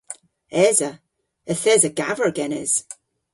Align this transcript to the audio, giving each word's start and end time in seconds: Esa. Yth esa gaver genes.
Esa. 0.67 0.91
Yth 1.51 1.65
esa 1.73 1.89
gaver 1.99 2.31
genes. 2.37 2.71